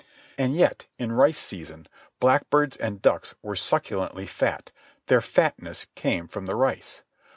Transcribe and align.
And 0.35 0.55
yet, 0.55 0.87
in 0.97 1.11
rice 1.11 1.37
season, 1.37 1.87
blackbirds 2.19 2.75
and 2.75 3.03
ducks 3.03 3.35
were 3.43 3.53
succulently 3.55 4.25
fat. 4.27 4.71
Their 5.05 5.21
fatness 5.21 5.85
came 5.93 6.27
from 6.27 6.47
the 6.47 6.55
rice. 6.55 7.03